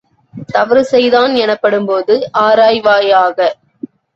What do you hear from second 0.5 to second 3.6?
தவறு செய்தான் எனப்படும்போதும் ஆராய்வாயாக!